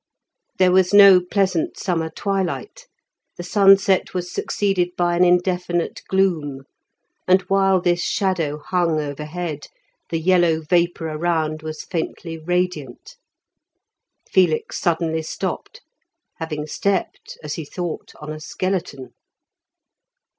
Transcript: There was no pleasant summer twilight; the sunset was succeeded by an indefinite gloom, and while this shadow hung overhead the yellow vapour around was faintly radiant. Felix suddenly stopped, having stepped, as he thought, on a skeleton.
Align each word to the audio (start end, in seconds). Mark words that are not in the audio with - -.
There 0.57 0.71
was 0.71 0.95
no 0.95 1.21
pleasant 1.23 1.77
summer 1.77 2.09
twilight; 2.09 2.87
the 3.37 3.43
sunset 3.43 4.15
was 4.15 4.33
succeeded 4.33 4.89
by 4.97 5.15
an 5.15 5.23
indefinite 5.23 6.01
gloom, 6.07 6.63
and 7.27 7.43
while 7.43 7.79
this 7.79 8.01
shadow 8.01 8.57
hung 8.57 8.99
overhead 8.99 9.67
the 10.09 10.17
yellow 10.17 10.59
vapour 10.61 11.05
around 11.05 11.61
was 11.61 11.83
faintly 11.83 12.39
radiant. 12.39 13.15
Felix 14.27 14.79
suddenly 14.81 15.21
stopped, 15.21 15.81
having 16.37 16.65
stepped, 16.65 17.37
as 17.43 17.53
he 17.53 17.63
thought, 17.63 18.11
on 18.19 18.31
a 18.33 18.39
skeleton. 18.39 19.13